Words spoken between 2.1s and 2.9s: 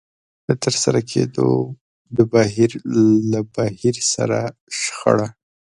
د بهير